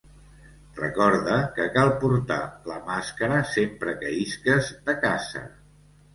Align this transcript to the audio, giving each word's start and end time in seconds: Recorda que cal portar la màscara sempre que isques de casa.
Recorda 0.77 1.35
que 1.57 1.67
cal 1.75 1.91
portar 2.05 2.39
la 2.71 2.79
màscara 2.89 3.39
sempre 3.53 3.95
que 4.01 4.11
isques 4.25 4.73
de 4.91 4.99
casa. 5.07 5.45